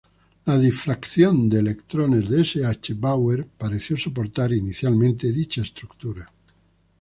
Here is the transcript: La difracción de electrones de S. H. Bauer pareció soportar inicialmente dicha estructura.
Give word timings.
La 0.45 0.57
difracción 0.57 1.47
de 1.47 1.59
electrones 1.59 2.27
de 2.27 2.41
S. 2.41 2.65
H. 2.65 2.95
Bauer 2.97 3.45
pareció 3.45 3.95
soportar 3.95 4.51
inicialmente 4.51 5.31
dicha 5.31 5.61
estructura. 5.61 6.25